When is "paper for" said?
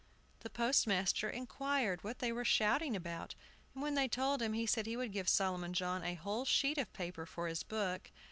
6.91-7.47